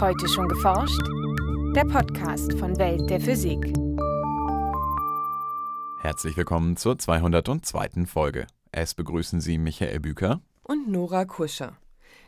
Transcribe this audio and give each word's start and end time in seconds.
Heute 0.00 0.28
schon 0.28 0.48
geforscht? 0.48 1.00
Der 1.76 1.84
Podcast 1.84 2.52
von 2.58 2.76
Welt 2.78 3.08
der 3.08 3.20
Physik. 3.20 3.72
Herzlich 6.00 6.36
willkommen 6.36 6.76
zur 6.76 6.98
202. 6.98 8.06
Folge. 8.06 8.48
Es 8.72 8.94
begrüßen 8.94 9.40
Sie 9.40 9.56
Michael 9.56 10.00
Büker 10.00 10.40
und 10.64 10.90
Nora 10.90 11.24
Kuscher. 11.24 11.76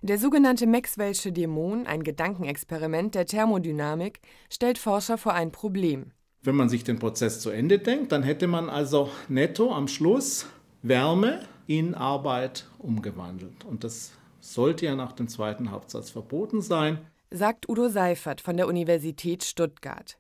Der 0.00 0.16
sogenannte 0.18 0.66
Maxwell'sche 0.66 1.32
Dämon, 1.32 1.88
ein 1.88 2.04
Gedankenexperiment 2.04 3.16
der 3.16 3.26
Thermodynamik, 3.26 4.20
stellt 4.48 4.78
Forscher 4.78 5.18
vor 5.18 5.34
ein 5.34 5.50
Problem. 5.50 6.12
Wenn 6.42 6.54
man 6.54 6.68
sich 6.68 6.84
den 6.84 7.00
Prozess 7.00 7.40
zu 7.40 7.50
Ende 7.50 7.80
denkt, 7.80 8.12
dann 8.12 8.22
hätte 8.22 8.46
man 8.46 8.70
also 8.70 9.10
netto 9.28 9.72
am 9.74 9.88
Schluss 9.88 10.46
Wärme 10.82 11.40
in 11.66 11.96
Arbeit 11.96 12.68
umgewandelt. 12.78 13.64
Und 13.64 13.82
das 13.82 14.12
sollte 14.40 14.86
ja 14.86 14.94
nach 14.94 15.12
dem 15.12 15.26
zweiten 15.26 15.72
Hauptsatz 15.72 16.10
verboten 16.10 16.62
sein. 16.62 16.98
Sagt 17.32 17.68
Udo 17.68 17.88
Seifert 17.88 18.40
von 18.40 18.56
der 18.56 18.68
Universität 18.68 19.42
Stuttgart. 19.42 20.16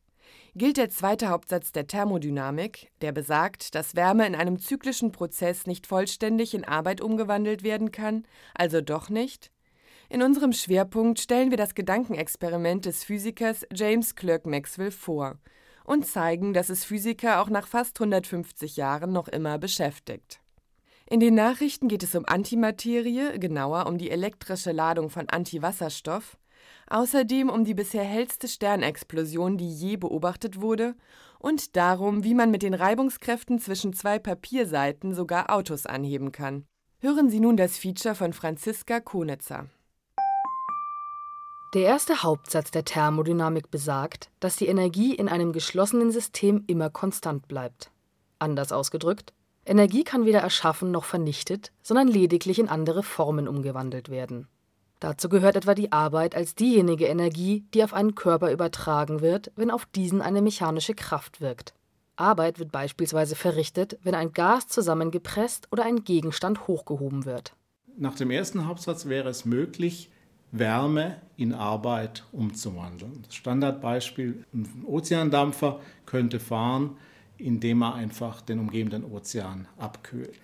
Gilt 0.56 0.76
der 0.76 0.90
zweite 0.90 1.28
Hauptsatz 1.28 1.70
der 1.70 1.86
Thermodynamik, 1.86 2.90
der 3.00 3.12
besagt, 3.12 3.76
dass 3.76 3.94
Wärme 3.94 4.26
in 4.26 4.34
einem 4.34 4.58
zyklischen 4.58 5.12
Prozess 5.12 5.68
nicht 5.68 5.86
vollständig 5.86 6.52
in 6.52 6.64
Arbeit 6.64 7.00
umgewandelt 7.00 7.62
werden 7.62 7.92
kann, 7.92 8.26
also 8.54 8.80
doch 8.80 9.08
nicht? 9.08 9.52
In 10.08 10.20
unserem 10.20 10.52
Schwerpunkt 10.52 11.20
stellen 11.20 11.50
wir 11.50 11.56
das 11.56 11.76
Gedankenexperiment 11.76 12.86
des 12.86 13.04
Physikers 13.04 13.64
James 13.72 14.16
Clerk 14.16 14.44
Maxwell 14.44 14.90
vor 14.90 15.38
und 15.84 16.06
zeigen, 16.06 16.54
dass 16.54 16.70
es 16.70 16.84
Physiker 16.84 17.40
auch 17.40 17.50
nach 17.50 17.68
fast 17.68 18.00
150 18.00 18.76
Jahren 18.76 19.12
noch 19.12 19.28
immer 19.28 19.58
beschäftigt. 19.58 20.40
In 21.08 21.20
den 21.20 21.36
Nachrichten 21.36 21.86
geht 21.86 22.02
es 22.02 22.16
um 22.16 22.24
Antimaterie, 22.26 23.38
genauer 23.38 23.86
um 23.86 23.96
die 23.96 24.10
elektrische 24.10 24.72
Ladung 24.72 25.08
von 25.08 25.28
Antiwasserstoff, 25.28 26.36
außerdem 26.88 27.48
um 27.48 27.64
die 27.64 27.74
bisher 27.74 28.04
hellste 28.04 28.48
Sternexplosion, 28.48 29.56
die 29.56 29.68
je 29.68 29.96
beobachtet 29.96 30.60
wurde, 30.60 30.94
und 31.38 31.76
darum, 31.76 32.24
wie 32.24 32.34
man 32.34 32.50
mit 32.50 32.62
den 32.62 32.74
Reibungskräften 32.74 33.58
zwischen 33.58 33.92
zwei 33.92 34.18
Papierseiten 34.18 35.14
sogar 35.14 35.50
Autos 35.50 35.86
anheben 35.86 36.32
kann. 36.32 36.64
Hören 36.98 37.28
Sie 37.28 37.40
nun 37.40 37.56
das 37.56 37.76
Feature 37.76 38.14
von 38.14 38.32
Franziska 38.32 39.00
Konitzer. 39.00 39.66
Der 41.74 41.82
erste 41.82 42.22
Hauptsatz 42.22 42.70
der 42.70 42.84
Thermodynamik 42.84 43.70
besagt, 43.70 44.30
dass 44.40 44.56
die 44.56 44.66
Energie 44.66 45.14
in 45.14 45.28
einem 45.28 45.52
geschlossenen 45.52 46.10
System 46.10 46.64
immer 46.66 46.88
konstant 46.88 47.48
bleibt. 47.48 47.90
Anders 48.38 48.72
ausgedrückt, 48.72 49.34
Energie 49.66 50.04
kann 50.04 50.24
weder 50.24 50.40
erschaffen 50.40 50.90
noch 50.90 51.04
vernichtet, 51.04 51.72
sondern 51.82 52.08
lediglich 52.08 52.60
in 52.60 52.68
andere 52.68 53.02
Formen 53.02 53.46
umgewandelt 53.46 54.08
werden. 54.08 54.48
Dazu 55.00 55.28
gehört 55.28 55.56
etwa 55.56 55.74
die 55.74 55.92
Arbeit 55.92 56.34
als 56.34 56.54
diejenige 56.54 57.06
Energie, 57.06 57.64
die 57.74 57.84
auf 57.84 57.92
einen 57.92 58.14
Körper 58.14 58.50
übertragen 58.50 59.20
wird, 59.20 59.52
wenn 59.56 59.70
auf 59.70 59.86
diesen 59.86 60.22
eine 60.22 60.40
mechanische 60.40 60.94
Kraft 60.94 61.40
wirkt. 61.40 61.74
Arbeit 62.16 62.58
wird 62.58 62.72
beispielsweise 62.72 63.36
verrichtet, 63.36 63.98
wenn 64.02 64.14
ein 64.14 64.32
Gas 64.32 64.68
zusammengepresst 64.68 65.68
oder 65.70 65.84
ein 65.84 66.04
Gegenstand 66.04 66.66
hochgehoben 66.66 67.26
wird. 67.26 67.54
Nach 67.98 68.14
dem 68.14 68.30
ersten 68.30 68.66
Hauptsatz 68.66 69.06
wäre 69.06 69.28
es 69.28 69.44
möglich, 69.44 70.10
Wärme 70.50 71.20
in 71.36 71.52
Arbeit 71.52 72.24
umzuwandeln. 72.32 73.22
Das 73.26 73.34
Standardbeispiel, 73.34 74.44
ein 74.54 74.84
Ozeandampfer 74.86 75.80
könnte 76.06 76.40
fahren, 76.40 76.96
indem 77.36 77.82
er 77.82 77.94
einfach 77.94 78.40
den 78.40 78.60
umgebenden 78.60 79.04
Ozean 79.04 79.68
abkühlt. 79.76 80.34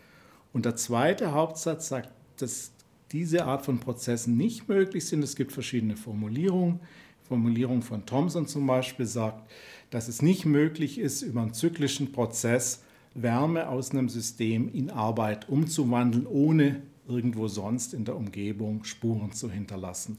Und 0.52 0.66
der 0.66 0.76
zweite 0.76 1.32
Hauptsatz 1.32 1.88
sagt, 1.88 2.10
dass 2.36 2.71
diese 3.12 3.44
Art 3.44 3.64
von 3.64 3.78
Prozessen 3.78 4.36
nicht 4.36 4.68
möglich 4.68 5.06
sind. 5.06 5.22
Es 5.22 5.36
gibt 5.36 5.52
verschiedene 5.52 5.96
Formulierungen. 5.96 6.80
Die 7.22 7.28
Formulierung 7.28 7.82
von 7.82 8.06
Thomson 8.06 8.46
zum 8.46 8.66
Beispiel 8.66 9.06
sagt, 9.06 9.50
dass 9.90 10.08
es 10.08 10.22
nicht 10.22 10.46
möglich 10.46 10.98
ist, 10.98 11.22
über 11.22 11.42
einen 11.42 11.54
zyklischen 11.54 12.12
Prozess 12.12 12.82
Wärme 13.14 13.68
aus 13.68 13.90
einem 13.90 14.08
System 14.08 14.72
in 14.72 14.90
Arbeit 14.90 15.48
umzuwandeln, 15.48 16.26
ohne 16.26 16.82
irgendwo 17.06 17.48
sonst 17.48 17.92
in 17.92 18.04
der 18.04 18.16
Umgebung 18.16 18.84
Spuren 18.84 19.32
zu 19.32 19.50
hinterlassen. 19.50 20.16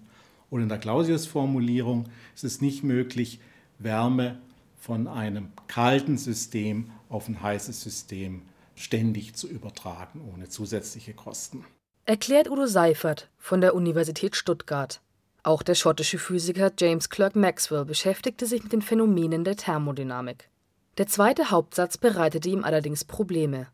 Und 0.50 0.62
in 0.62 0.70
der 0.70 0.78
Clausius-Formulierung 0.78 2.06
ist 2.36 2.44
es 2.44 2.62
nicht 2.62 2.84
möglich, 2.84 3.40
Wärme 3.80 4.38
von 4.78 5.08
einem 5.08 5.48
kalten 5.68 6.18
System 6.18 6.92
auf 7.10 7.28
ein 7.28 7.42
heißes 7.42 7.82
System 7.82 8.44
ständig 8.76 9.34
zu 9.34 9.50
übertragen, 9.50 10.22
ohne 10.32 10.50
zusätzliche 10.50 11.14
Kosten. 11.14 11.66
Erklärt 12.06 12.50
Udo 12.50 12.66
Seifert 12.66 13.30
von 13.38 13.62
der 13.62 13.74
Universität 13.76 14.36
Stuttgart. 14.36 15.02
Auch 15.42 15.64
der 15.64 15.76
schottische 15.76 16.18
Physiker 16.18 16.72
James 16.78 17.10
Clerk 17.10 17.36
Maxwell 17.36 17.86
beschäftigte 17.86 18.46
sich 18.46 18.62
mit 18.64 18.74
den 18.74 18.82
Phänomenen 18.82 19.44
der 19.44 19.56
Thermodynamik. 19.56 20.50
Der 20.98 21.08
zweite 21.08 21.50
Hauptsatz 21.50 21.98
bereitete 21.98 22.50
ihm 22.50 22.64
allerdings 22.64 23.06
Probleme. 23.06 23.68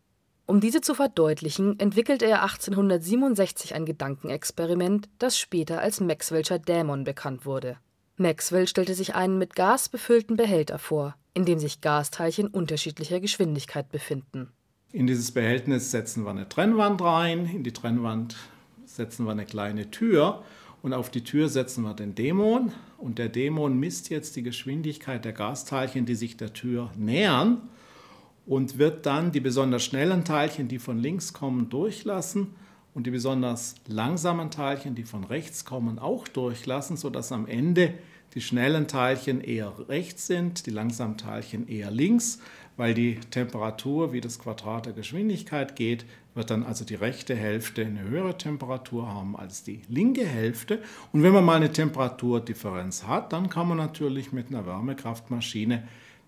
Um 0.45 0.59
diese 0.59 0.81
zu 0.81 0.93
verdeutlichen, 0.93 1.79
entwickelte 1.79 2.25
er 2.25 2.43
1867 2.43 3.73
ein 3.73 3.85
Gedankenexperiment, 3.85 5.09
das 5.17 5.37
später 5.37 5.81
als 5.81 5.99
Maxwell'scher 5.99 6.59
Dämon 6.59 7.03
bekannt 7.03 7.45
wurde 7.45 7.77
Maxwell 8.19 8.67
stellte 8.67 8.95
sich 8.95 9.15
einen 9.15 9.37
mit 9.37 9.55
Gas 9.55 9.87
befüllten 9.87 10.35
Behälter 10.35 10.77
vor, 10.77 11.15
in 11.33 11.45
dem 11.45 11.57
sich 11.57 11.79
Gasteilchen 11.79 12.47
unterschiedlicher 12.47 13.21
Geschwindigkeit 13.21 13.89
befinden. 13.89 14.51
In 14.91 15.05
dieses 15.05 15.29
Behältnis 15.31 15.91
setzen 15.91 16.23
wir 16.23 16.31
eine 16.31 16.49
Trennwand 16.49 16.99
rein, 17.03 17.45
in 17.45 17.63
die 17.63 17.73
Trennwand 17.73 18.35
setzen 18.85 19.25
wir 19.25 19.31
eine 19.31 19.45
kleine 19.45 19.91
Tür 19.91 20.41
und 20.81 20.93
auf 20.93 21.11
die 21.11 21.23
Tür 21.23 21.47
setzen 21.47 21.83
wir 21.83 21.93
den 21.93 22.15
Dämon. 22.15 22.71
Und 22.97 23.19
der 23.19 23.29
Dämon 23.29 23.79
misst 23.79 24.09
jetzt 24.09 24.35
die 24.35 24.41
Geschwindigkeit 24.41 25.23
der 25.23 25.33
Gasteilchen, 25.33 26.07
die 26.07 26.15
sich 26.15 26.37
der 26.37 26.53
Tür 26.53 26.89
nähern 26.97 27.69
und 28.47 28.79
wird 28.79 29.05
dann 29.05 29.31
die 29.31 29.41
besonders 29.41 29.85
schnellen 29.85 30.23
Teilchen, 30.25 30.67
die 30.67 30.79
von 30.79 30.97
links 30.97 31.33
kommen, 31.33 31.69
durchlassen 31.69 32.55
und 32.95 33.05
die 33.05 33.11
besonders 33.11 33.75
langsamen 33.85 34.49
Teilchen, 34.49 34.95
die 34.95 35.03
von 35.03 35.23
rechts 35.23 35.65
kommen, 35.65 35.99
auch 35.99 36.27
durchlassen, 36.27 36.97
sodass 36.97 37.31
am 37.31 37.45
Ende 37.45 37.93
die 38.35 38.41
schnellen 38.41 38.87
Teilchen 38.87 39.41
eher 39.41 39.73
rechts 39.89 40.27
sind, 40.27 40.65
die 40.65 40.71
langsamen 40.71 41.17
Teilchen 41.17 41.67
eher 41.67 41.91
links, 41.91 42.39
weil 42.77 42.93
die 42.93 43.15
Temperatur 43.31 44.13
wie 44.13 44.21
das 44.21 44.39
Quadrat 44.39 44.85
der 44.85 44.93
Geschwindigkeit 44.93 45.75
geht, 45.75 46.05
wird 46.35 46.49
dann 46.49 46.63
also 46.63 46.85
die 46.85 46.95
rechte 46.95 47.35
Hälfte 47.35 47.85
eine 47.85 48.01
höhere 48.01 48.37
Temperatur 48.37 49.13
haben 49.13 49.35
als 49.35 49.63
die 49.63 49.81
linke 49.89 50.25
Hälfte. 50.25 50.81
Und 51.11 51.23
wenn 51.23 51.33
man 51.33 51.43
mal 51.43 51.57
eine 51.57 51.73
Temperaturdifferenz 51.73 53.03
hat, 53.03 53.33
dann 53.33 53.49
kann 53.49 53.67
man 53.67 53.77
natürlich 53.77 54.31
mit 54.31 54.47
einer 54.47 54.65
Wärmekraftmaschine 54.65 55.83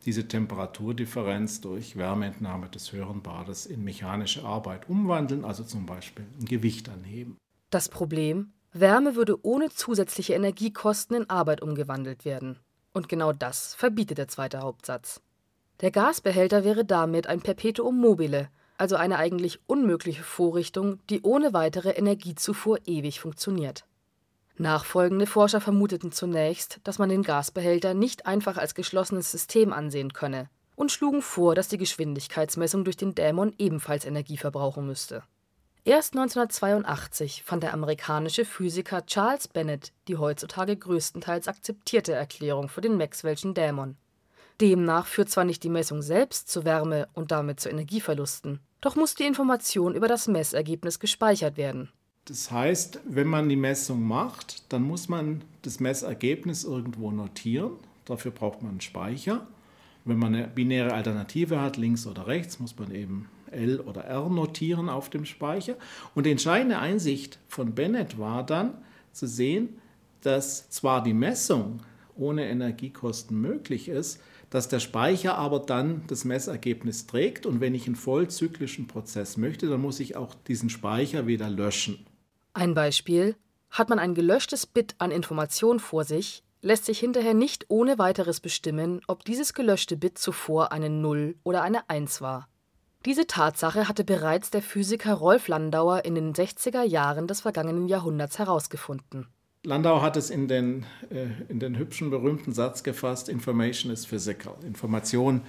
diese 0.06 0.28
Temperaturdifferenz 0.28 1.62
durch 1.62 1.96
Wärmeentnahme 1.96 2.68
des 2.70 2.92
höheren 2.92 3.22
Bades 3.22 3.66
in 3.66 3.84
mechanische 3.84 4.44
Arbeit 4.44 4.90
umwandeln, 4.90 5.46
also 5.46 5.64
zum 5.64 5.86
Beispiel 5.86 6.26
ein 6.40 6.46
Gewicht 6.46 6.90
anheben. 6.90 7.38
Das 7.70 7.88
Problem, 7.88 8.52
Wärme 8.74 9.16
würde 9.16 9.46
ohne 9.46 9.70
zusätzliche 9.70 10.34
Energiekosten 10.34 11.16
in 11.18 11.30
Arbeit 11.30 11.62
umgewandelt 11.62 12.24
werden. 12.24 12.58
Und 12.94 13.10
genau 13.10 13.34
das 13.34 13.76
verbietet 13.76 14.18
der 14.18 14.28
zweite 14.28 14.60
Hauptsatz. 14.60 15.22
Der 15.82 15.92
Gasbehälter 15.92 16.64
wäre 16.64 16.86
damit 16.86 17.28
ein 17.28 17.42
Perpetuum 17.42 18.00
mobile, 18.00 18.50
also 18.78 18.96
eine 18.96 19.18
eigentlich 19.18 19.60
unmögliche 19.68 20.24
Vorrichtung, 20.24 21.00
die 21.10 21.22
ohne 21.22 21.54
weitere 21.54 21.92
Energiezufuhr 21.92 22.80
ewig 22.86 23.20
funktioniert. 23.20 23.86
Nachfolgende 24.58 25.26
Forscher 25.28 25.60
vermuteten 25.60 26.12
zunächst, 26.12 26.80
dass 26.84 27.00
man 27.00 27.10
den 27.10 27.24
Gasbehälter 27.24 27.94
nicht 27.94 28.26
einfach 28.26 28.58
als 28.58 28.76
geschlossenes 28.76 29.32
System 29.32 29.74
ansehen 29.74 30.14
könne 30.14 30.50
und 30.76 30.92
schlugen 30.92 31.22
vor, 31.22 31.56
dass 31.56 31.68
die 31.68 31.78
Geschwindigkeitsmessung 31.78 32.84
durch 32.84 32.98
den 32.98 33.16
Dämon 33.16 33.54
ebenfalls 33.58 34.06
Energie 34.06 34.38
verbrauchen 34.38 34.86
müsste. 34.86 35.24
Erst 35.84 36.14
1982 36.14 37.42
fand 37.44 37.64
der 37.64 37.74
amerikanische 37.74 38.46
Physiker 38.46 39.04
Charles 39.08 39.48
Bennett 39.48 39.94
die 40.08 40.16
heutzutage 40.16 40.78
größtenteils 40.78 41.48
akzeptierte 41.48 42.14
Erklärung 42.14 42.70
für 42.70 42.82
den 42.82 43.02
Maxwell'schen 43.02 43.54
Dämon. 43.56 43.96
Demnach 44.60 45.08
führt 45.08 45.32
zwar 45.32 45.44
nicht 45.44 45.64
die 45.64 45.70
Messung 45.70 46.04
selbst 46.04 46.50
zu 46.50 46.66
Wärme 46.66 47.08
und 47.16 47.32
damit 47.32 47.60
zu 47.60 47.70
Energieverlusten, 47.70 48.60
doch 48.80 48.96
muss 48.96 49.16
die 49.16 49.26
Information 49.26 49.96
über 49.96 50.08
das 50.08 50.28
Messergebnis 50.28 51.00
gespeichert 51.00 51.58
werden. 51.58 51.90
Das 52.26 52.52
heißt, 52.52 53.00
wenn 53.06 53.28
man 53.28 53.50
die 53.50 53.56
Messung 53.56 54.04
macht, 54.04 54.72
dann 54.72 54.84
muss 54.84 55.10
man 55.10 55.42
das 55.64 55.80
Messergebnis 55.80 56.64
irgendwo 56.64 57.10
notieren. 57.10 57.72
Dafür 58.06 58.30
braucht 58.30 58.62
man 58.62 58.74
einen 58.74 58.82
Speicher. 58.82 59.48
Wenn 60.06 60.20
man 60.20 60.36
eine 60.36 60.48
binäre 60.48 60.94
Alternative 60.94 61.60
hat, 61.60 61.78
links 61.78 62.06
oder 62.06 62.28
rechts, 62.28 62.60
muss 62.60 62.78
man 62.78 62.94
eben 62.94 63.28
L 63.52 63.80
oder 63.80 64.06
R 64.06 64.30
notieren 64.30 64.90
auf 64.90 65.10
dem 65.10 65.26
Speicher. 65.26 65.76
Und 66.16 66.26
die 66.26 66.32
entscheidende 66.32 66.80
Einsicht 66.80 67.40
von 67.48 67.74
Bennett 67.74 68.18
war 68.18 68.46
dann 68.46 68.74
zu 69.12 69.28
sehen, 69.28 69.80
dass 70.22 70.70
zwar 70.70 71.04
die 71.04 71.14
Messung 71.14 71.82
ohne 72.16 72.48
Energiekosten 72.48 73.40
möglich 73.40 73.90
ist, 73.90 74.22
dass 74.50 74.68
der 74.68 74.80
Speicher 74.80 75.38
aber 75.38 75.60
dann 75.60 76.04
das 76.08 76.26
Messergebnis 76.26 77.08
trägt 77.08 77.46
und 77.46 77.62
wenn 77.62 77.74
ich 77.74 77.88
einen 77.88 77.96
vollzyklischen 77.96 78.86
Prozess 78.86 79.38
möchte, 79.38 79.68
dann 79.68 79.82
muss 79.82 80.00
ich 80.00 80.16
auch 80.18 80.36
diesen 80.48 80.70
Speicher 80.70 81.26
wieder 81.26 81.50
löschen. 81.50 82.06
Ein 82.54 82.74
Beispiel: 82.74 83.36
Hat 83.70 83.90
man 83.90 83.98
ein 83.98 84.14
gelöschtes 84.14 84.66
Bit 84.66 84.96
an 84.98 85.10
Information 85.10 85.80
vor 85.80 86.04
sich, 86.04 86.44
lässt 86.62 86.86
sich 86.86 87.00
hinterher 87.00 87.34
nicht 87.34 87.66
ohne 87.70 87.98
weiteres 87.98 88.42
bestimmen, 88.42 89.02
ob 89.08 89.24
dieses 89.24 89.54
gelöschte 89.54 89.96
Bit 89.96 90.18
zuvor 90.18 90.74
eine 90.74 90.90
0 90.90 91.36
oder 91.44 91.64
eine 91.64 91.90
1 91.90 92.20
war. 92.20 92.50
Diese 93.06 93.26
Tatsache 93.26 93.88
hatte 93.88 94.04
bereits 94.04 94.52
der 94.52 94.62
Physiker 94.62 95.16
Rolf 95.16 95.48
Landauer 95.48 96.06
in 96.06 96.14
den 96.14 96.34
60er 96.34 96.84
Jahren 96.84 97.26
des 97.26 97.42
vergangenen 97.42 97.88
Jahrhunderts 97.88 98.38
herausgefunden. 98.38 99.26
Landau 99.64 100.02
hat 100.04 100.18
es 100.18 100.30
in 100.30 100.48
den, 100.48 100.86
äh, 101.10 101.28
in 101.50 101.60
den 101.60 101.78
hübschen, 101.78 102.12
berühmten 102.12 102.54
Satz 102.54 102.84
gefasst: 102.84 103.28
Information 103.28 103.92
is 103.92 104.06
physical. 104.06 104.56
Information 104.66 105.42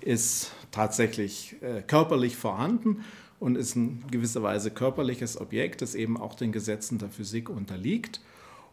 ist 0.00 0.52
tatsächlich 0.72 1.56
äh, 1.62 1.82
körperlich 1.82 2.36
vorhanden 2.36 3.04
und 3.38 3.56
ist 3.56 3.76
in 3.76 4.04
gewisser 4.10 4.42
Weise 4.42 4.72
körperliches 4.72 5.40
Objekt, 5.40 5.82
das 5.82 5.94
eben 5.94 6.16
auch 6.16 6.34
den 6.34 6.50
Gesetzen 6.50 6.98
der 6.98 7.08
Physik 7.08 7.48
unterliegt 7.48 8.20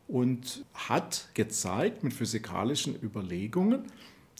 und 0.07 0.65
hat 0.73 1.29
gezeigt 1.33 2.03
mit 2.03 2.13
physikalischen 2.13 2.95
Überlegungen, 3.01 3.83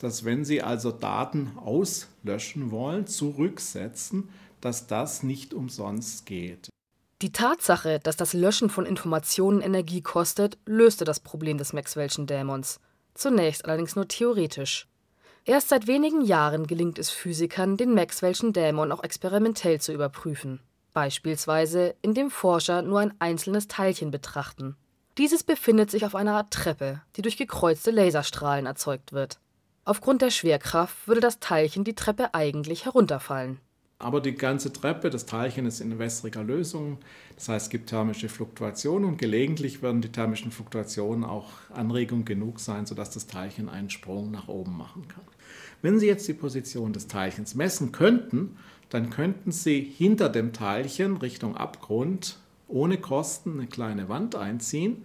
dass 0.00 0.24
wenn 0.24 0.44
Sie 0.44 0.62
also 0.62 0.90
Daten 0.90 1.52
auslöschen 1.56 2.70
wollen, 2.70 3.06
zurücksetzen, 3.06 4.28
dass 4.60 4.86
das 4.86 5.22
nicht 5.22 5.54
umsonst 5.54 6.26
geht. 6.26 6.68
Die 7.22 7.32
Tatsache, 7.32 8.00
dass 8.00 8.16
das 8.16 8.32
Löschen 8.32 8.68
von 8.68 8.86
Informationen 8.86 9.60
Energie 9.60 10.02
kostet, 10.02 10.58
löste 10.66 11.04
das 11.04 11.20
Problem 11.20 11.58
des 11.58 11.72
Maxwell'schen 11.72 12.26
Dämons. 12.26 12.80
Zunächst 13.14 13.64
allerdings 13.64 13.96
nur 13.96 14.08
theoretisch. 14.08 14.88
Erst 15.46 15.68
seit 15.68 15.86
wenigen 15.86 16.22
Jahren 16.22 16.66
gelingt 16.66 16.98
es 16.98 17.10
Physikern, 17.10 17.76
den 17.76 17.96
Maxwell'schen 17.96 18.52
Dämon 18.52 18.92
auch 18.92 19.02
experimentell 19.02 19.80
zu 19.80 19.92
überprüfen. 19.92 20.60
Beispielsweise, 20.94 21.94
indem 22.02 22.30
Forscher 22.30 22.82
nur 22.82 23.00
ein 23.00 23.14
einzelnes 23.18 23.68
Teilchen 23.68 24.10
betrachten. 24.10 24.76
Dieses 25.18 25.42
befindet 25.42 25.90
sich 25.90 26.04
auf 26.04 26.14
einer 26.14 26.34
Art 26.34 26.52
Treppe, 26.52 27.02
die 27.16 27.22
durch 27.22 27.36
gekreuzte 27.36 27.90
Laserstrahlen 27.90 28.66
erzeugt 28.66 29.12
wird. 29.12 29.38
Aufgrund 29.86 30.22
der 30.22 30.30
Schwerkraft 30.30 31.06
würde 31.06 31.20
das 31.20 31.40
Teilchen 31.40 31.84
die 31.84 31.94
Treppe 31.94 32.34
eigentlich 32.34 32.86
herunterfallen. 32.86 33.58
Aber 33.98 34.20
die 34.20 34.34
ganze 34.34 34.72
Treppe, 34.72 35.10
das 35.10 35.26
Teilchen 35.26 35.66
ist 35.66 35.80
in 35.80 35.98
wässriger 35.98 36.42
Lösung, 36.42 36.98
das 37.36 37.48
heißt 37.48 37.66
es 37.66 37.70
gibt 37.70 37.90
thermische 37.90 38.28
Fluktuationen 38.28 39.08
und 39.08 39.18
gelegentlich 39.18 39.82
werden 39.82 40.00
die 40.00 40.10
thermischen 40.10 40.50
Fluktuationen 40.50 41.24
auch 41.24 41.50
Anregung 41.72 42.24
genug 42.24 42.60
sein, 42.60 42.86
sodass 42.86 43.10
das 43.10 43.26
Teilchen 43.26 43.68
einen 43.68 43.90
Sprung 43.90 44.30
nach 44.30 44.48
oben 44.48 44.76
machen 44.76 45.06
kann. 45.08 45.24
Wenn 45.82 45.98
Sie 45.98 46.06
jetzt 46.06 46.26
die 46.28 46.34
Position 46.34 46.92
des 46.94 47.06
Teilchens 47.06 47.54
messen 47.54 47.92
könnten, 47.92 48.56
dann 48.88 49.10
könnten 49.10 49.52
Sie 49.52 49.80
hinter 49.80 50.28
dem 50.30 50.52
Teilchen 50.52 51.18
Richtung 51.18 51.56
Abgrund 51.56 52.38
ohne 52.68 52.98
Kosten 52.98 53.58
eine 53.58 53.66
kleine 53.66 54.08
Wand 54.08 54.34
einziehen 54.34 55.04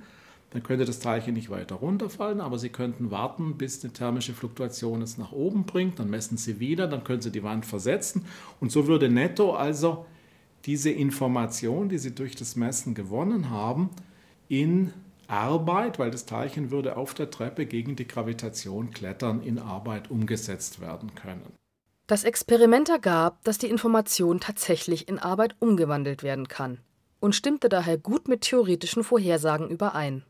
dann 0.51 0.63
könnte 0.63 0.86
das 0.86 1.00
Teilchen 1.00 1.36
nicht 1.36 1.50
weiter 1.50 1.75
runterfallen, 1.75 2.42
aber 2.42 2.57
Sie 2.57 2.69
könnten 2.69 3.12
warten, 3.12 3.57
bis 3.57 3.84
eine 3.84 3.94
thermische 3.94 4.34
Fluktuation 4.34 5.01
es 5.01 5.18
nach 5.18 5.31
oben 5.31 5.66
bringt. 5.66 6.00
Dann 6.00 6.10
messen 6.10 6.38
Sie 6.38 6.60
wieder, 6.60 6.88
dann 6.88 7.04
können 7.04 7.22
Sie 7.22 7.31
die 7.31 7.44
Wand 7.44 7.66
versetzen. 7.66 8.25
Und 8.60 8.72
so 8.72 8.88
würde 8.88 9.10
netto 9.10 9.54
also 9.54 10.06
diese 10.66 10.90
Information, 10.90 11.90
die 11.90 12.00
Sie 12.00 12.16
durch 12.16 12.36
das 12.36 12.56
Messen 12.56 12.96
gewonnen 12.96 13.50
haben, 13.51 13.92
in 14.48 14.92
Arbeit, 15.28 16.00
weil 16.00 16.10
das 16.10 16.25
Teilchen 16.25 16.72
würde 16.72 16.98
auf 16.98 17.13
der 17.13 17.30
Treppe 17.30 17.68
gegen 17.68 17.96
die 17.96 18.07
Gravitation 18.07 18.90
klettern, 18.90 19.44
in 19.44 19.60
Arbeit 19.60 20.10
umgesetzt 20.10 20.81
werden 20.81 21.13
können. 21.13 21.54
Das 22.07 22.24
Experiment 22.24 22.90
ergab, 22.90 23.44
dass 23.44 23.60
die 23.60 23.68
Information 23.68 24.40
tatsächlich 24.40 25.07
in 25.07 25.19
Arbeit 25.19 25.56
umgewandelt 25.60 26.24
werden 26.24 26.48
kann 26.48 26.80
und 27.19 27.36
stimmte 27.36 27.69
daher 27.69 28.00
gut 28.00 28.28
mit 28.28 28.42
theoretischen 28.42 29.04
Vorhersagen 29.04 29.69
überein. 29.69 30.24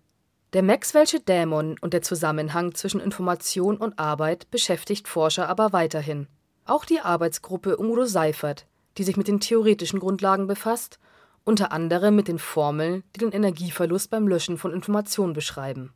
Der 0.53 0.63
Maxwell'sche 0.63 1.23
Dämon 1.23 1.75
und 1.79 1.93
der 1.93 2.01
Zusammenhang 2.01 2.73
zwischen 2.73 2.99
Information 2.99 3.77
und 3.77 3.99
Arbeit 3.99 4.49
beschäftigt 4.49 5.07
Forscher 5.07 5.47
aber 5.47 5.73
weiterhin. 5.73 6.25
Auch 6.65 6.85
die 6.85 7.01
Arbeitsgruppe 7.01 7.77
um 7.77 7.91
Udo 7.91 8.05
Seifert, 8.05 8.65
die 8.97 9.03
sich 9.03 9.15
mit 9.15 9.27
den 9.27 9.39
theoretischen 9.39 9.99
Grundlagen 9.99 10.47
befasst, 10.47 10.97
unter 11.43 11.71
anderem 11.71 12.15
mit 12.15 12.27
den 12.27 12.39
Formeln, 12.39 13.03
die 13.15 13.19
den 13.19 13.31
Energieverlust 13.31 14.09
beim 14.09 14.27
Löschen 14.27 14.57
von 14.57 14.73
Informationen 14.73 15.33
beschreiben. 15.33 15.93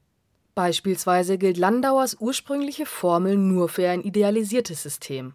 Beispielsweise 0.54 1.40
gilt 1.40 1.58
Landauers 1.58 2.18
ursprüngliche 2.20 2.86
Formel 2.86 3.38
nur 3.38 3.70
für 3.70 3.90
ein 3.90 4.02
idealisiertes 4.02 4.84
System. 4.84 5.34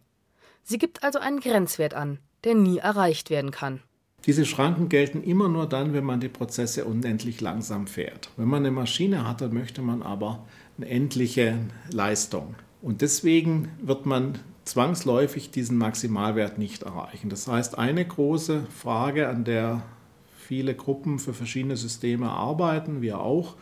Sie 0.62 0.78
gibt 0.78 1.02
also 1.02 1.18
einen 1.18 1.40
Grenzwert 1.40 1.94
an, 1.94 2.20
der 2.44 2.54
nie 2.54 2.78
erreicht 2.78 3.30
werden 3.30 3.50
kann 3.50 3.82
diese 4.26 4.44
Schranken 4.44 4.88
gelten 4.88 5.22
immer 5.22 5.48
nur 5.48 5.66
dann, 5.66 5.94
wenn 5.94 6.04
man 6.04 6.20
die 6.20 6.28
Prozesse 6.28 6.84
unendlich 6.84 7.40
langsam 7.40 7.86
fährt. 7.86 8.30
Wenn 8.36 8.48
man 8.48 8.62
eine 8.62 8.70
Maschine 8.70 9.26
hat, 9.26 9.40
dann 9.40 9.54
möchte 9.54 9.80
man 9.80 10.02
aber 10.02 10.44
eine 10.76 10.88
endliche 10.88 11.58
Leistung. 11.90 12.54
Und 12.82 13.00
deswegen 13.00 13.68
wird 13.80 14.06
man 14.06 14.38
zwangsläufig 14.64 15.50
diesen 15.50 15.78
Maximalwert 15.78 16.58
nicht 16.58 16.82
erreichen. 16.82 17.30
Das 17.30 17.48
heißt, 17.48 17.78
eine 17.78 18.04
große 18.04 18.66
Frage, 18.66 19.28
an 19.28 19.44
der 19.44 19.82
viele 20.36 20.74
Gruppen 20.74 21.18
für 21.18 21.34
verschiedene 21.34 21.76
Systeme 21.76 22.30
arbeiten, 22.30 23.00
wir 23.02 23.20
auch, 23.20 23.56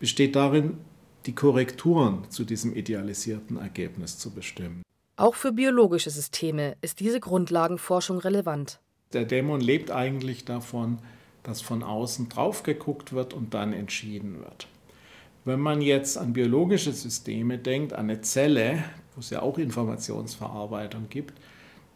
besteht 0.00 0.36
darin, 0.36 0.78
die 1.26 1.34
Korrekturen 1.34 2.28
zu 2.30 2.44
diesem 2.44 2.74
idealisierten 2.74 3.56
Ergebnis 3.56 4.18
zu 4.18 4.30
bestimmen. 4.30 4.82
Auch 5.16 5.36
für 5.36 5.52
biologische 5.52 6.10
Systeme 6.10 6.76
ist 6.82 6.98
diese 6.98 7.20
Grundlagenforschung 7.20 8.18
relevant 8.18 8.80
der 9.14 9.24
Dämon 9.24 9.60
lebt 9.60 9.90
eigentlich 9.90 10.44
davon, 10.44 10.98
dass 11.42 11.60
von 11.60 11.82
außen 11.82 12.28
drauf 12.28 12.62
geguckt 12.62 13.12
wird 13.12 13.34
und 13.34 13.54
dann 13.54 13.72
entschieden 13.72 14.40
wird. 14.40 14.68
Wenn 15.44 15.60
man 15.60 15.82
jetzt 15.82 16.18
an 16.18 16.32
biologische 16.32 16.92
Systeme 16.92 17.58
denkt, 17.58 17.92
an 17.92 18.10
eine 18.10 18.20
Zelle, 18.20 18.84
wo 19.14 19.20
es 19.20 19.30
ja 19.30 19.42
auch 19.42 19.58
Informationsverarbeitung 19.58 21.08
gibt, 21.08 21.34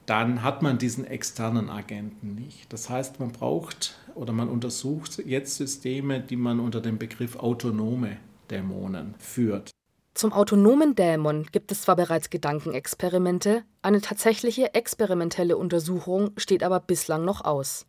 dann 0.06 0.42
hat 0.42 0.62
man 0.62 0.78
diesen 0.78 1.04
externen 1.04 1.68
Agenten 1.68 2.34
nicht. 2.34 2.72
Das 2.72 2.90
heißt, 2.90 3.20
man 3.20 3.32
braucht 3.32 3.98
oder 4.14 4.32
man 4.32 4.48
untersucht 4.48 5.22
jetzt 5.24 5.56
Systeme, 5.56 6.20
die 6.20 6.36
man 6.36 6.60
unter 6.60 6.80
dem 6.80 6.98
Begriff 6.98 7.36
autonome 7.36 8.16
Dämonen 8.50 9.14
führt. 9.18 9.75
Zum 10.16 10.32
autonomen 10.32 10.94
Dämon 10.94 11.46
gibt 11.52 11.70
es 11.70 11.82
zwar 11.82 11.94
bereits 11.94 12.30
Gedankenexperimente, 12.30 13.64
eine 13.82 14.00
tatsächliche 14.00 14.72
experimentelle 14.72 15.58
Untersuchung 15.58 16.30
steht 16.38 16.62
aber 16.62 16.80
bislang 16.80 17.26
noch 17.26 17.44
aus. 17.44 17.84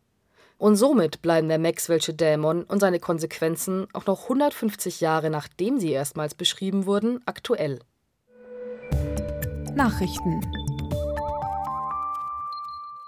Und 0.58 0.76
somit 0.76 1.22
bleiben 1.22 1.48
der 1.48 1.58
Maxwell'sche 1.58 2.12
Dämon 2.12 2.64
und 2.64 2.80
seine 2.80 3.00
Konsequenzen 3.00 3.86
auch 3.94 4.04
noch 4.04 4.24
150 4.24 5.00
Jahre 5.00 5.30
nachdem 5.30 5.80
sie 5.80 5.90
erstmals 5.90 6.34
beschrieben 6.34 6.84
wurden, 6.84 7.20
aktuell. 7.24 7.78
Nachrichten 9.74 10.42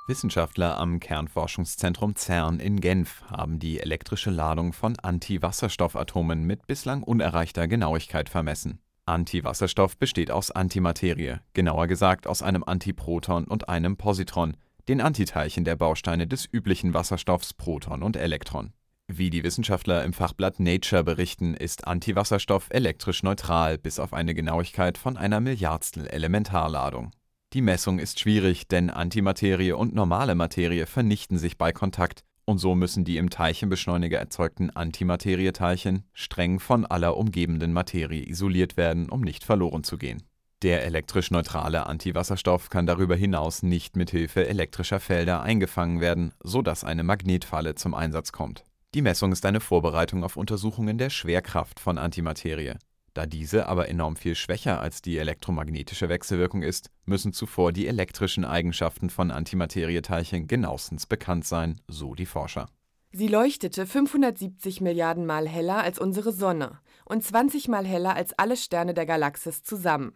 Wissenschaftler 0.07 0.79
am 0.79 0.99
Kernforschungszentrum 0.99 2.17
CERN 2.17 2.59
in 2.59 2.81
Genf 2.81 3.23
haben 3.31 3.59
die 3.59 3.81
elektrische 3.81 4.31
Ladung 4.31 4.73
von 4.73 4.99
Antiwasserstoffatomen 4.99 6.45
mit 6.45 6.67
bislang 6.67 7.03
unerreichter 7.03 7.69
Genauigkeit 7.69 8.31
vermessen. 8.31 8.81
Antiwasserstoff 9.11 9.99
besteht 9.99 10.31
aus 10.31 10.52
Antimaterie, 10.52 11.40
genauer 11.52 11.88
gesagt 11.88 12.29
aus 12.29 12.43
einem 12.43 12.62
Antiproton 12.62 13.45
und 13.45 13.69
einem 13.69 13.97
Positron, 13.97 14.57
den 14.88 15.00
Antiteilchen 15.00 15.64
der 15.64 15.75
Bausteine 15.75 16.29
des 16.29 16.47
üblichen 16.50 16.95
Wasserstoffs 16.95 17.52
Proton 17.52 18.05
und 18.05 18.17
Elektron. 18.17 18.73
Wie 19.09 19.31
die 19.31 19.43
Wissenschaftler 19.43 20.05
im 20.05 20.12
Fachblatt 20.12 20.61
Nature 20.61 21.02
berichten, 21.02 21.55
ist 21.55 21.88
Antiwasserstoff 21.88 22.69
elektrisch 22.71 23.25
neutral 23.25 23.79
bis 23.79 23.99
auf 23.99 24.12
eine 24.12 24.33
Genauigkeit 24.33 24.97
von 24.97 25.17
einer 25.17 25.40
Milliardstel 25.40 26.07
Elementarladung. 26.07 27.11
Die 27.52 27.62
Messung 27.62 27.99
ist 27.99 28.21
schwierig, 28.21 28.69
denn 28.69 28.90
Antimaterie 28.90 29.73
und 29.73 29.93
normale 29.93 30.37
Materie 30.37 30.87
vernichten 30.87 31.37
sich 31.37 31.59
bei 31.59 31.73
Kontakt 31.73 32.23
und 32.45 32.59
so 32.59 32.75
müssen 32.75 33.05
die 33.05 33.17
im 33.17 33.31
Teilchenbeschleuniger 33.31 34.19
erzeugten 34.19 34.71
Antimaterieteilchen 34.71 36.05
streng 36.13 36.61
von 36.61 36.87
aller 36.87 37.17
umgebenden 37.17 37.73
Materie 37.73 38.29
isoliert 38.29 38.77
werden, 38.77 39.09
um 39.09 39.21
nicht 39.21 39.45
verloren 39.45 39.85
zu 39.85 39.99
gehen. 39.99 40.23
Der 40.63 40.85
elektrisch 40.85 41.31
neutrale 41.31 41.87
Antiwasserstoff 41.87 42.69
kann 42.69 42.87
darüber 42.87 43.17
hinaus 43.17 43.63
nicht 43.63 43.97
mit 43.97 44.11
Hilfe 44.11 44.47
elektrischer 44.47 45.01
Felder 45.01 45.41
eingefangen 45.43 46.01
werden, 46.03 46.35
sodass 46.43 46.85
eine 46.85 47.03
Magnetfalle 47.03 47.77
zum 47.77 47.95
Einsatz 47.95 48.31
kommt. 48.31 48.65
Die 48.95 49.03
Messung 49.03 49.33
ist 49.33 49.47
eine 49.47 49.61
Vorbereitung 49.61 50.23
auf 50.23 50.37
Untersuchungen 50.37 50.99
der 50.99 51.09
Schwerkraft 51.09 51.81
von 51.81 51.97
Antimaterie. 51.97 52.75
Da 53.21 53.27
diese 53.27 53.67
aber 53.67 53.91
enorm 53.91 54.17
viel 54.17 54.35
schwächer 54.35 54.81
als 54.81 55.03
die 55.03 55.19
elektromagnetische 55.19 56.09
Wechselwirkung 56.09 56.62
ist, 56.62 56.89
müssen 57.05 57.35
zuvor 57.35 57.71
die 57.71 57.87
elektrischen 57.87 58.47
Eigenschaften 58.47 59.11
von 59.11 59.31
Antimaterieteilchen 59.31 60.47
genauestens 60.47 61.05
bekannt 61.05 61.45
sein, 61.45 61.83
so 61.87 62.15
die 62.15 62.25
Forscher. 62.25 62.71
Sie 63.12 63.29
leuchtete 63.29 63.85
570 63.85 64.81
Milliarden 64.81 65.27
Mal 65.27 65.47
heller 65.47 65.83
als 65.83 65.99
unsere 65.99 66.33
Sonne 66.33 66.79
und 67.05 67.23
20 67.23 67.69
Mal 67.69 67.85
heller 67.85 68.17
als 68.17 68.33
alle 68.39 68.57
Sterne 68.57 68.95
der 68.95 69.05
Galaxis 69.05 69.65
zusammen. 69.65 70.15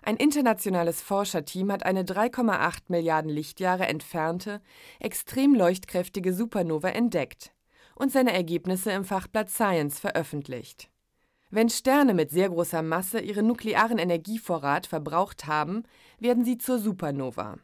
Ein 0.00 0.16
internationales 0.16 1.02
Forscherteam 1.02 1.70
hat 1.70 1.84
eine 1.84 2.04
3,8 2.04 2.84
Milliarden 2.88 3.30
Lichtjahre 3.30 3.88
entfernte, 3.88 4.62
extrem 5.00 5.54
leuchtkräftige 5.54 6.32
Supernova 6.32 6.88
entdeckt 6.88 7.52
und 7.94 8.10
seine 8.10 8.32
Ergebnisse 8.32 8.90
im 8.92 9.04
Fachblatt 9.04 9.50
Science 9.50 10.00
veröffentlicht. 10.00 10.88
Wenn 11.54 11.68
Sterne 11.68 12.14
mit 12.14 12.30
sehr 12.30 12.48
großer 12.48 12.80
Masse 12.80 13.20
ihren 13.20 13.46
nuklearen 13.46 13.98
Energievorrat 13.98 14.86
verbraucht 14.86 15.46
haben, 15.46 15.82
werden 16.18 16.46
sie 16.46 16.56
zur 16.56 16.78
Supernova. 16.78 17.58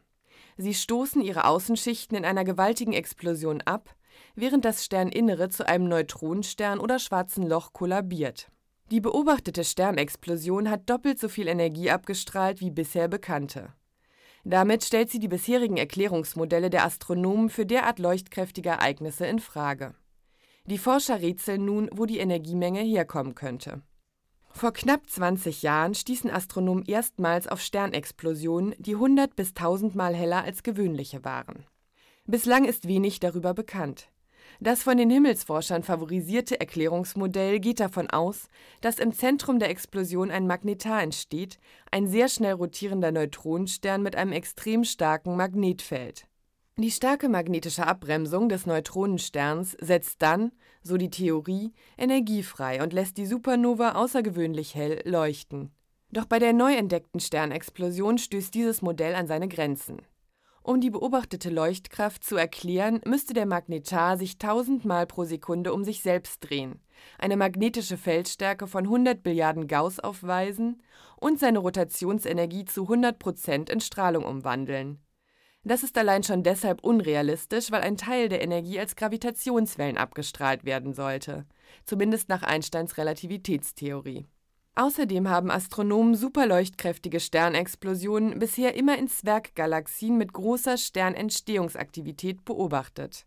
Sie 0.59 0.75
stoßen 0.75 1.23
ihre 1.23 1.47
Außenschichten 1.47 2.15
in 2.15 2.27
einer 2.27 2.45
gewaltigen 2.45 2.93
Explosion 2.93 3.63
ab, 3.63 3.97
während 4.35 4.67
das 4.67 4.85
Sterninnere 4.85 5.49
zu 5.49 5.67
einem 5.67 5.89
Neutronenstern 5.89 6.81
oder 6.81 6.99
schwarzen 6.99 7.49
Loch 7.49 7.73
kollabiert. 7.73 8.51
Die 8.91 9.01
beobachtete 9.01 9.65
Sternexplosion 9.65 10.69
hat 10.69 10.91
doppelt 10.91 11.19
so 11.19 11.31
viel 11.31 11.49
Energie 11.49 11.91
abgestrahlt 11.91 12.61
wie 12.61 12.71
bisher 12.71 13.09
bekannte. 13.09 13.73
Damit 14.45 14.85
stellt 14.85 15.11
sie 15.11 15.19
die 15.19 15.29
bisherigen 15.29 15.79
Erklärungsmodelle 15.79 16.69
der 16.69 16.85
Astronomen 16.85 17.49
für 17.49 17.65
derart 17.65 17.99
leuchtkräftige 17.99 18.69
Ereignisse 18.69 19.25
in 19.25 19.39
Frage. 19.39 19.95
Die 20.69 20.77
Forscher 20.77 21.23
rätseln 21.23 21.65
nun, 21.65 21.89
wo 21.93 22.05
die 22.05 22.19
Energiemenge 22.19 22.81
herkommen 22.83 23.35
könnte. 23.35 23.81
Vor 24.51 24.75
knapp 24.75 25.09
20 25.09 25.63
Jahren 25.63 25.95
stießen 25.95 26.31
Astronomen 26.31 26.85
erstmals 26.85 27.49
auf 27.49 27.63
Sternexplosionen, 27.63 28.75
die 28.77 28.93
100 28.97 29.35
bis 29.35 29.55
1000 29.57 29.95
Mal 29.95 30.15
heller 30.15 30.45
als 30.45 30.63
gewöhnliche 30.63 31.25
waren. 31.25 31.65
Bislang 32.27 32.67
ist 32.67 32.87
wenig 32.87 33.19
darüber 33.19 33.55
bekannt. 33.55 34.11
Das 34.61 34.83
von 34.83 34.99
den 34.99 35.09
Himmelsforschern 35.09 35.85
favorisierte 35.85 36.61
Erklärungsmodell 36.61 37.61
geht 37.61 37.81
davon 37.81 38.11
aus, 38.11 38.49
dass 38.83 38.99
im 38.99 39.13
Zentrum 39.13 39.59
der 39.59 39.71
Explosion 39.71 40.31
ein 40.31 40.47
Magnetar 40.47 41.03
entsteht, 41.03 41.59
ein 41.91 42.07
sehr 42.07 42.29
schnell 42.29 42.53
rotierender 42.53 43.11
Neutronenstern 43.11 44.03
mit 44.03 44.17
einem 44.17 44.33
extrem 44.33 44.85
starken 44.85 45.35
Magnetfeld. 45.35 46.28
Die 46.81 46.93
starke 46.93 47.29
magnetische 47.29 47.89
Abbremsung 47.89 48.49
des 48.49 48.65
Neutronensterns 48.65 49.77
setzt 49.81 50.23
dann, 50.23 50.53
so 50.81 50.97
die 50.97 51.11
Theorie, 51.11 51.73
Energie 51.97 52.45
frei 52.45 52.81
und 52.81 52.93
lässt 52.93 53.17
die 53.17 53.27
Supernova 53.27 53.97
außergewöhnlich 53.97 54.77
hell 54.77 55.03
leuchten. 55.05 55.73
Doch 56.13 56.27
bei 56.27 56.39
der 56.39 56.53
neu 56.53 56.73
entdeckten 56.77 57.19
Sternexplosion 57.19 58.17
stößt 58.19 58.55
dieses 58.55 58.81
Modell 58.81 59.17
an 59.17 59.27
seine 59.27 59.49
Grenzen. 59.49 60.03
Um 60.63 60.81
die 60.81 60.91
beobachtete 60.91 61.51
Leuchtkraft 61.51 62.23
zu 62.23 62.37
erklären, 62.37 63.01
müsste 63.05 63.35
der 63.35 63.47
Magnetar 63.47 64.17
sich 64.17 64.39
tausendmal 64.39 65.09
pro 65.09 65.25
Sekunde 65.25 65.75
um 65.75 65.83
sich 65.83 66.01
selbst 66.01 66.49
drehen, 66.49 66.81
eine 67.19 67.37
magnetische 67.37 67.97
Feldstärke 67.97 68.69
von 68.69 68.85
100 68.85 69.25
Billiarden 69.25 69.67
Gauss 69.67 69.99
aufweisen 69.99 70.81
und 71.17 71.41
seine 71.41 71.59
Rotationsenergie 71.59 72.67
zu 72.67 72.83
100 72.83 73.19
Prozent 73.19 73.69
in 73.69 73.81
Strahlung 73.81 74.25
umwandeln. 74.25 75.01
Das 75.69 75.83
ist 75.83 75.99
allein 75.99 76.23
schon 76.23 76.43
deshalb 76.43 76.83
unrealistisch, 76.83 77.71
weil 77.71 77.83
ein 77.83 77.99
Teil 77.99 78.31
der 78.31 78.41
Energie 78.41 78.81
als 78.81 78.97
Gravitationswellen 78.97 79.99
abgestrahlt 79.99 80.65
werden 80.65 80.95
sollte, 80.95 81.45
zumindest 81.85 82.31
nach 82.31 82.43
Einsteins 82.43 82.97
Relativitätstheorie. 82.97 84.25
Außerdem 84.77 85.29
haben 85.29 85.51
Astronomen 85.51 86.15
superleuchtkräftige 86.15 87.21
Sternexplosionen 87.21 88.39
bisher 88.39 88.77
immer 88.77 88.97
in 88.97 89.09
Zwerggalaxien 89.09 90.17
mit 90.17 90.33
großer 90.33 90.79
Sternentstehungsaktivität 90.79 92.47
beobachtet. 92.47 93.27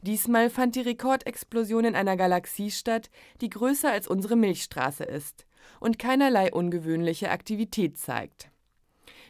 Diesmal 0.00 0.48
fand 0.48 0.74
die 0.74 0.80
Rekordexplosion 0.80 1.84
in 1.84 1.96
einer 1.96 2.16
Galaxie 2.16 2.70
statt, 2.70 3.10
die 3.42 3.50
größer 3.50 3.92
als 3.92 4.08
unsere 4.08 4.36
Milchstraße 4.36 5.04
ist 5.04 5.44
und 5.80 5.98
keinerlei 5.98 6.50
ungewöhnliche 6.50 7.28
Aktivität 7.28 7.98
zeigt. 7.98 8.50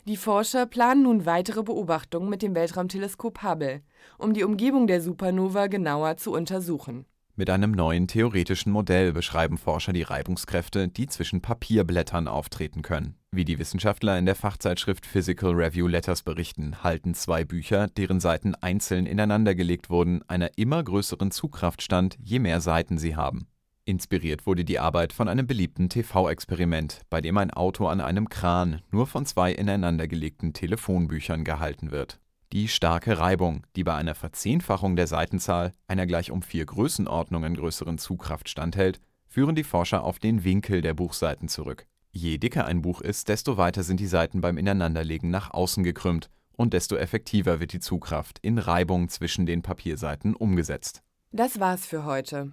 Die 0.09 0.17
Forscher 0.17 0.65
planen 0.65 1.03
nun 1.03 1.27
weitere 1.27 1.63
Beobachtungen 1.63 2.31
mit 2.31 2.41
dem 2.41 2.55
Weltraumteleskop 2.55 3.43
Hubble, 3.43 3.83
um 4.17 4.33
die 4.33 4.43
Umgebung 4.43 4.87
der 4.87 5.03
Supernova 5.03 5.67
genauer 5.67 6.17
zu 6.17 6.33
untersuchen. 6.33 7.05
Mit 7.37 7.51
einem 7.51 7.73
neuen 7.73 8.09
theoretischen 8.09 8.73
Modell 8.73 9.13
beschreiben 9.13 9.59
Forscher 9.59 9.93
die 9.93 10.05
Reibungskräfte, 10.05 10.89
die 10.89 11.09
zwischen 11.09 11.43
Papierblättern 11.43 12.27
auftreten 12.27 12.81
können. 12.81 13.17
Wie 13.33 13.45
die 13.45 13.59
Wissenschaftler 13.59 14.19
in 14.19 14.25
der 14.25 14.35
Fachzeitschrift 14.35 15.05
Physical 15.05 15.53
Review 15.53 15.87
Letters 15.87 16.23
berichten, 16.23 16.83
halten 16.83 17.13
zwei 17.13 17.45
Bücher, 17.45 17.89
deren 17.89 18.19
Seiten 18.19 18.55
einzeln 18.55 19.05
ineinandergelegt 19.05 19.91
wurden, 19.91 20.23
einer 20.27 20.57
immer 20.57 20.83
größeren 20.83 21.31
Zugkraft 21.31 21.83
stand, 21.83 22.17
je 22.25 22.39
mehr 22.39 22.63
Seiten 22.63 22.97
sie 22.97 23.15
haben. 23.15 23.47
Inspiriert 23.89 24.47
wurde 24.47 24.67
die 24.67 24.79
Arbeit 24.79 25.15
von 25.15 25.29
einem 25.29 25.47
beliebten 25.47 25.89
TV-Experiment, 25.89 27.01
bei 27.09 27.23
dem 27.23 27.39
ein 27.39 27.51
Auto 27.51 27.87
an 27.87 28.03
einem 28.03 28.29
Kran 28.29 28.83
nur 28.91 29.07
von 29.07 29.25
zwei 29.25 29.51
ineinandergelegten 29.51 30.53
Telefonbüchern 30.53 31.43
gehalten 31.43 31.91
wird. 31.91 32.21
Die 32.53 32.69
starke 32.69 33.19
Reibung, 33.19 33.67
die 33.77 33.85
bei 33.85 33.95
einer 33.95 34.15
Verzehnfachung 34.15 34.95
der 34.95 35.07
Seitenzahl 35.07 35.73
einer 35.87 36.07
gleich 36.07 36.31
um 36.31 36.43
vier 36.43 36.67
Größenordnungen 36.67 37.55
größeren 37.55 37.97
Zugkraft 37.97 38.51
standhält, 38.51 39.01
führen 39.27 39.55
die 39.55 39.65
Forscher 39.65 40.05
auf 40.05 40.19
den 40.19 40.45
Winkel 40.45 40.83
der 40.83 40.93
Buchseiten 40.93 41.49
zurück. 41.49 41.87
Je 42.13 42.37
dicker 42.37 42.67
ein 42.67 42.83
Buch 42.83 43.01
ist, 43.01 43.31
desto 43.31 43.57
weiter 43.57 43.85
sind 43.85 44.01
die 44.01 44.07
Seiten 44.07 44.43
beim 44.43 44.59
Ineinanderlegen 44.59 45.31
nach 45.31 45.55
außen 45.55 45.83
gekrümmt 45.83 46.29
und 46.53 46.75
desto 46.75 46.97
effektiver 46.97 47.59
wird 47.59 47.73
die 47.73 47.81
Zugkraft 47.81 48.39
in 48.43 48.59
Reibung 48.59 49.09
zwischen 49.09 49.47
den 49.47 49.63
Papierseiten 49.63 50.37
umgesetzt. 50.37 51.01
Das 51.33 51.59
war's 51.59 51.87
für 51.87 52.05
heute. 52.05 52.53